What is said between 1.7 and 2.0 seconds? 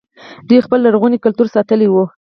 و